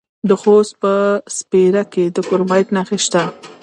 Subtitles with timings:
[0.29, 0.93] د خوست په
[1.37, 3.21] سپیره کې د کرومایټ نښې شته.